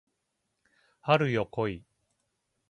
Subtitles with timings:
[1.03, 1.85] 春よ来い